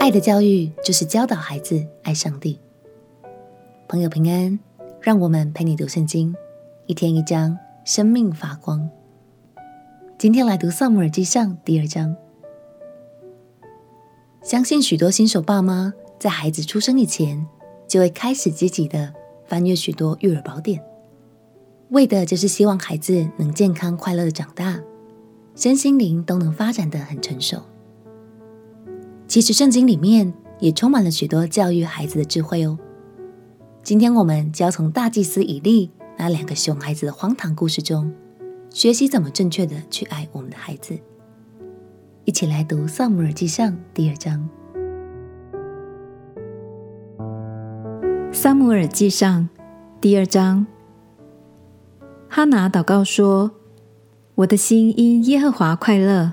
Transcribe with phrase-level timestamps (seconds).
[0.00, 2.58] 爱的教育就是教导孩子爱上帝。
[3.86, 4.58] 朋友平安，
[4.98, 6.34] 让我们陪你读圣经，
[6.86, 8.88] 一天一章，生命发光。
[10.16, 12.16] 今天来读《撒母耳记上》第二章。
[14.42, 17.46] 相信许多新手爸妈在孩子出生以前，
[17.86, 19.12] 就会开始积极的
[19.44, 20.82] 翻阅许多育儿宝典，
[21.90, 24.80] 为的就是希望孩子能健康快乐的长大，
[25.54, 27.60] 身心灵都能发展得很成熟。
[29.30, 32.76] 其实圣经里面也充满了许多教育孩子的智慧哦。
[33.80, 35.88] 今天我们就要从大祭司以利
[36.18, 38.12] 那两个熊孩子的荒唐故事中，
[38.70, 40.98] 学习怎么正确的去爱我们的孩子。
[42.24, 44.48] 一起来读《撒母耳记上》第二章。
[48.32, 49.48] 撒母耳记上
[50.00, 50.66] 第二章，
[52.28, 53.52] 哈拿祷告说
[54.34, 56.32] ：“我的心因耶和华快乐，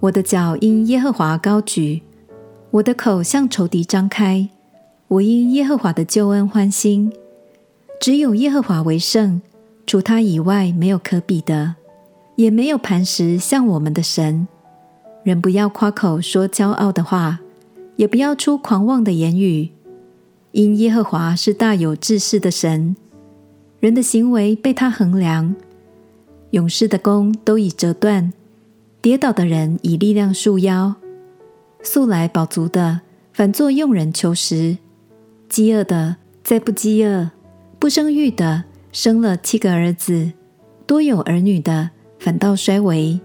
[0.00, 2.02] 我的脚因耶和华高举，
[2.76, 4.50] 我的口向仇敌张开，
[5.08, 7.10] 我因耶和华的救恩欢心。
[7.98, 9.40] 只有耶和华为圣，
[9.86, 11.76] 除他以外没有可比的，
[12.34, 14.46] 也没有磐石像我们的神。
[15.22, 17.40] 人不要夸口说骄傲的话，
[17.96, 19.70] 也不要出狂妄的言语。”
[20.52, 22.94] 因耶和华是大有志士的神，
[23.80, 25.54] 人的行为被他衡量，
[26.50, 28.34] 勇士的弓都已折断，
[29.00, 30.94] 跌倒的人以力量束腰，
[31.86, 33.00] 素来饱足的
[33.32, 34.76] 反作用人求食，
[35.48, 37.30] 饥饿的再不饥饿，
[37.78, 40.32] 不生育的生了七个儿子，
[40.86, 43.18] 多有儿女的反倒衰微。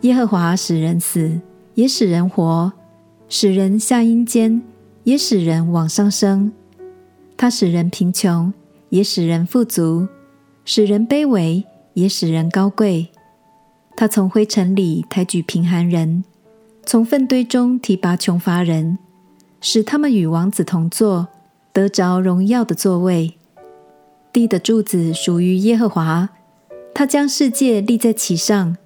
[0.00, 1.40] 耶和华使人死，
[1.74, 2.72] 也使人活，
[3.28, 4.62] 使人下阴间。
[5.02, 6.52] 也使人往上升，
[7.34, 8.52] 他使人贫穷，
[8.90, 10.06] 也使人富足；
[10.66, 13.08] 使人卑微，也使人高贵。
[13.96, 16.22] 他从灰尘里抬举贫寒人，
[16.84, 18.98] 从粪堆中提拔穷乏人，
[19.60, 21.28] 使他们与王子同坐，
[21.72, 23.34] 得着荣耀的座位。
[24.32, 26.30] 地的柱子属于耶和华，
[26.94, 28.76] 他将世界立在其上。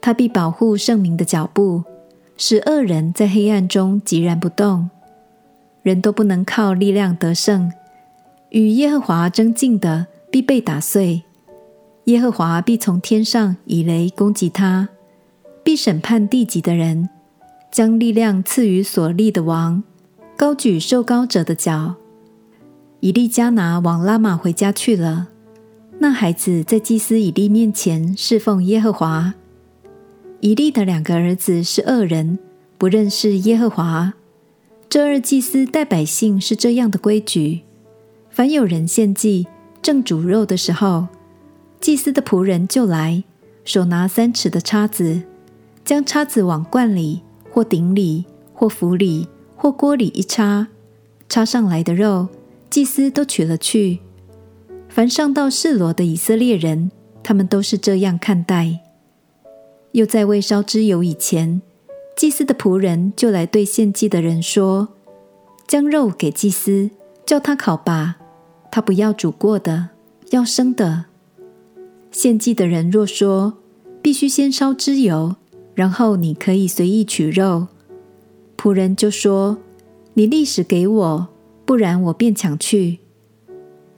[0.00, 1.84] 他必保护圣民的脚步，
[2.36, 4.90] 使恶人在黑暗中寂然不动。
[5.82, 7.72] 人都不能靠力量得胜，
[8.50, 11.22] 与耶和华争竞的必被打碎。
[12.04, 14.88] 耶和华必从天上以雷攻击他，
[15.64, 17.08] 必审判地极的人，
[17.70, 19.82] 将力量赐予所立的王，
[20.36, 21.94] 高举受膏者的脚。
[23.00, 25.28] 以利加拿往拉玛回家去了。
[25.98, 29.34] 那孩子在祭司以利面前侍奉耶和华。
[30.40, 32.38] 以利的两个儿子是恶人，
[32.76, 34.14] 不认识耶和华。
[34.88, 37.62] 这二祭司带百姓是这样的规矩：
[38.30, 39.46] 凡有人献祭
[39.80, 41.06] 正煮肉的时候，
[41.80, 43.22] 祭司的仆人就来，
[43.64, 45.22] 手拿三尺的叉子，
[45.84, 50.68] 将叉子往罐里、或鼎里、或釜里、或锅里一插，
[51.28, 52.28] 插上来的肉，
[52.70, 54.00] 祭司都取了去。
[54.88, 56.90] 凡上到示罗的以色列人，
[57.22, 58.80] 他们都是这样看待。
[59.92, 61.60] 又在未烧脂油以前，
[62.16, 64.88] 祭司的仆人就来对献祭的人说
[65.66, 66.90] ：“将肉给祭司，
[67.26, 68.16] 叫他烤吧。
[68.70, 69.90] 他不要煮过的，
[70.30, 71.06] 要生的。”
[72.10, 73.54] 献祭的人若说
[74.00, 75.36] ：“必须先烧脂油，
[75.74, 77.68] 然后你可以随意取肉。”
[78.56, 79.58] 仆人就说
[80.14, 81.28] ：“你立时给我，
[81.64, 82.98] 不然我便抢去。”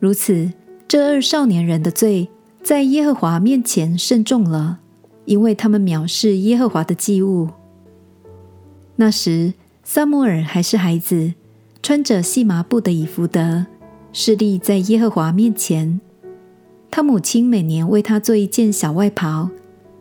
[0.01, 0.53] 如此，
[0.87, 2.29] 这二少年人的罪
[2.63, 4.81] 在耶和华面前甚重了，
[5.25, 7.49] 因为他们藐视耶和华的祭物。
[8.97, 11.35] 那时，撒母耳还是孩子，
[11.83, 13.67] 穿着细麻布的以弗得，
[14.13, 16.01] 侍立在耶和华面前。
[16.91, 19.51] 他母亲每年为他做一件小外袍，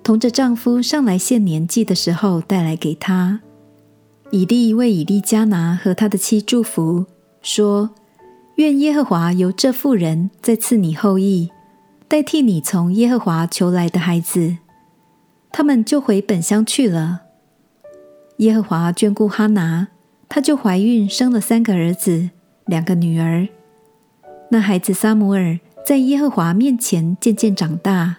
[0.03, 3.39] 同着丈夫上来献年祭的时候带来给他。
[4.31, 7.05] 以利为以利加拿和他的妻祝福，
[7.41, 7.91] 说
[8.57, 11.49] ：“愿耶和华由这妇人再赐你后裔，
[12.07, 14.57] 代替你从耶和华求来的孩子。”
[15.53, 17.21] 他们就回本乡去了。
[18.37, 19.89] 耶和华眷顾哈拿，
[20.27, 22.31] 她就怀孕生了三个儿子，
[22.65, 23.47] 两个女儿。
[24.49, 28.17] 那孩子撒母耳在耶和华面前渐渐长大。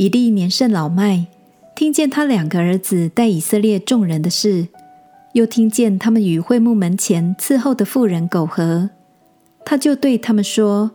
[0.00, 1.26] 以利年甚老迈，
[1.76, 4.68] 听见他两个儿子带以色列众人的事，
[5.34, 8.88] 又听见他们与会幕门前伺候的妇人苟合，
[9.62, 10.92] 他就对他们说：“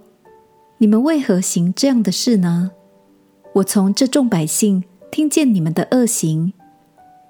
[0.81, 2.71] 你们为何行这样的事呢？
[3.53, 6.53] 我从这众百姓听见你们的恶行。”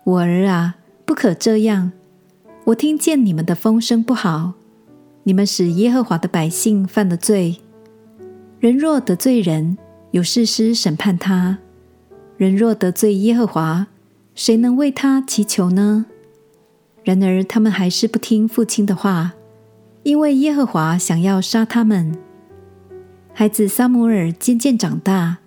[0.05, 1.91] 我儿啊，不可这样！
[2.67, 4.53] 我听见你们的风声不好，
[5.23, 7.57] 你们使耶和华的百姓犯了罪。
[8.61, 9.77] 人若得罪人，
[10.11, 11.57] 有事师审判他；
[12.37, 13.87] 人若得罪耶和华，
[14.33, 16.05] 谁能为他祈求呢？
[17.03, 19.33] 然而他们还是不听父亲的话，
[20.03, 22.17] 因为耶和华想要杀他们。
[23.33, 25.37] 孩子撒母耳渐渐长大，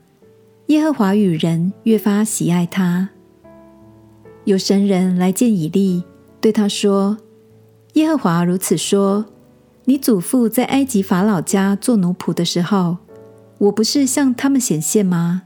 [0.67, 3.11] 耶和华与人越发喜爱他。
[4.44, 6.05] 有神人来见以利，
[6.40, 7.19] 对他说
[7.94, 9.26] ：“耶和华如此说：
[9.85, 12.99] 你祖父在埃及法老家做奴仆的时候，
[13.58, 15.43] 我不是向他们显现吗？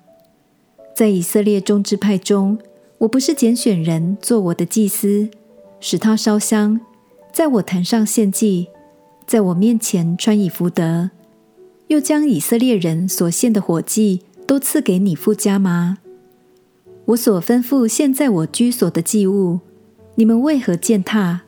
[0.95, 2.59] 在以色列众支派中，
[2.99, 5.29] 我不是拣选人做我的祭司，
[5.81, 6.81] 使他烧香，
[7.33, 8.69] 在我坛上献祭，
[9.27, 11.11] 在我面前穿以福德。”
[11.89, 15.99] 又将以色列人所献的火祭都赐给你父家吗？
[17.05, 19.61] 我所吩咐现在我居所的祭物，
[20.15, 21.43] 你们为何践踏？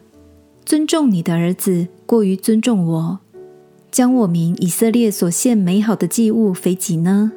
[0.67, 3.21] 尊重你的儿子过于尊重我，
[3.91, 7.33] 将我民以色列所献美好的祭物肥己呢？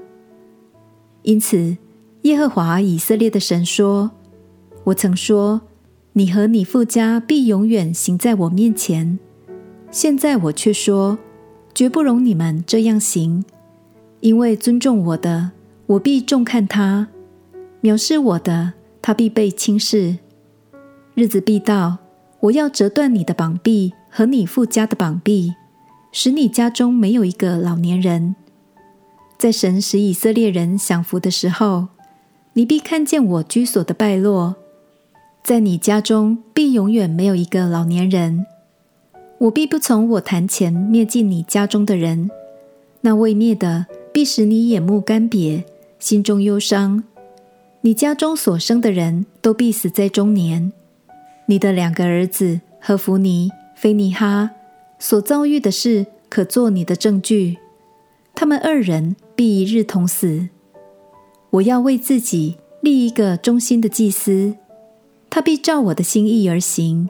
[1.22, 1.78] 因此，
[2.28, 4.12] 耶和华以色列的神说
[4.84, 5.62] ：“我曾说，
[6.12, 9.18] 你和你父家必永远行在我面前。
[9.92, 11.18] 现在我却说。”
[11.74, 13.46] 绝不容你们这样行，
[14.22, 15.52] 因为尊重我的，
[15.86, 17.06] 我必重看他；
[17.84, 20.18] 藐视我的，他必被轻视。
[21.14, 22.00] 日子必到，
[22.40, 25.54] 我要折断你的膀臂和你父家的膀臂，
[26.12, 28.36] 使你家中没有一个老年人。
[29.38, 31.90] 在神使以色列人享福的时候，
[32.58, 34.56] 你必看见我居所的败落，
[35.44, 38.48] 在你家中必永远没有一个老年人。
[39.38, 42.32] 我必不从我坛前灭尽你家中的人，
[43.02, 45.66] 那未灭的必使你眼目干瘪，
[46.00, 47.04] 心中忧伤。
[47.82, 50.74] 你家中所生的人都必死在中年。
[51.46, 54.50] 你的两个儿子何弗尼、菲尼哈
[54.98, 57.60] 所遭遇的事，可作你的证据。
[58.34, 60.50] 他们二人必一日同死。
[61.58, 64.56] 我要为自己立一个忠心的祭司，
[65.30, 67.10] 他必照我的心意而行。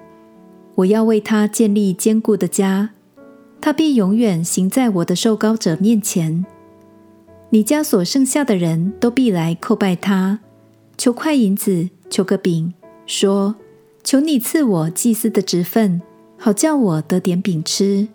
[0.76, 2.92] 我要为他建立坚固的家，
[3.60, 6.46] 他必永远行在我的受膏者面前。
[7.50, 10.40] 你家所剩下的人都必来叩拜他，
[10.98, 12.74] 求块银子，求个饼，
[13.06, 13.56] 说：
[14.04, 16.02] 求你赐我祭司的职分，
[16.38, 18.08] 好叫我得点饼吃。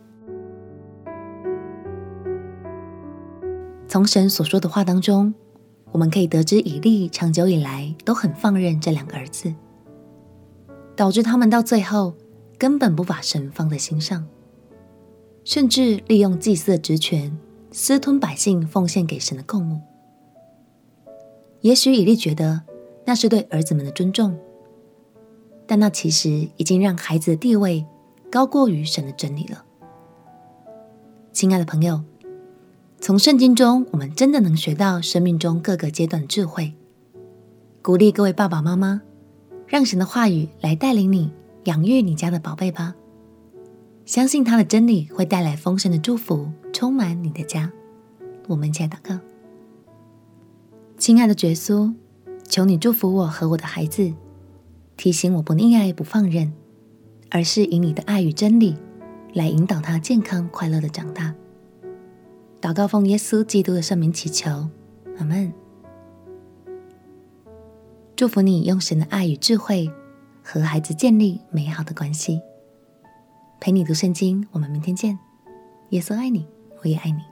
[3.87, 5.35] 从神所说的话当中，
[5.93, 9.55] 我们可以得知以利长久以来都很放任这两个儿子，
[10.97, 12.15] 导致他们到最后。
[12.59, 14.25] 根本不把神放在心上，
[15.43, 17.37] 甚至利用祭司的职权
[17.73, 19.81] 私吞百姓奉献给神的供物。
[21.63, 22.63] 也许以利觉得
[23.05, 24.39] 那是对儿子们的尊重，
[25.67, 27.85] 但那其实已经让孩子的地位
[28.31, 29.65] 高过于神的真理了。
[31.33, 32.01] 亲爱的朋友，
[33.03, 36.73] 从圣经中我们真的能学到生命中各个阶段的智慧，
[37.83, 39.03] 鼓励各位爸爸妈妈，
[39.67, 41.33] 让神的话语来带领你。
[41.65, 42.95] 养育你家的宝贝吧，
[44.05, 47.73] 相信他的真理会带来丰盛的祝福，充满你的家。
[48.47, 49.19] 我们一起来祷告，
[50.97, 51.93] 亲爱的耶稣，
[52.49, 54.13] 求你祝福我和我的孩子，
[54.97, 56.53] 提醒我不溺爱、不放任，
[57.31, 58.77] 而是以你的爱与真理
[59.35, 61.35] 来引导他健康快乐的长大。
[62.63, 64.69] 祷告奉耶稣基督的圣名祈求，
[65.19, 65.53] 阿门。
[68.17, 69.91] 祝福你用神的爱与智慧。
[70.45, 72.41] 和孩子建立美好的关系，
[73.61, 74.45] 陪你读圣经。
[74.51, 75.17] 我们明天见。
[75.91, 76.45] 耶稣爱你，
[76.83, 77.32] 我也爱你。